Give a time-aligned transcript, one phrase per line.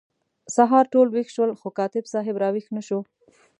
[0.55, 2.99] سهار ټول ویښ شول خو کاتب صاحب را ویښ نه شو.